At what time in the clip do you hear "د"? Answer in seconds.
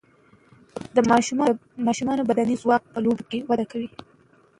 0.95-0.97